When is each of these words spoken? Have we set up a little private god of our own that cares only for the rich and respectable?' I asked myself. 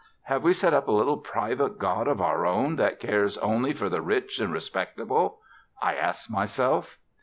Have 0.23 0.41
we 0.41 0.55
set 0.55 0.73
up 0.73 0.87
a 0.87 0.91
little 0.91 1.17
private 1.17 1.77
god 1.77 2.07
of 2.07 2.19
our 2.21 2.43
own 2.47 2.75
that 2.77 2.99
cares 2.99 3.37
only 3.37 3.71
for 3.71 3.87
the 3.87 4.01
rich 4.01 4.39
and 4.39 4.51
respectable?' 4.51 5.37
I 5.79 5.93
asked 5.95 6.31
myself. 6.31 6.97